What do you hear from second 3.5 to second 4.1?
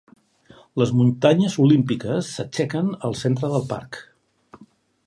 del parc.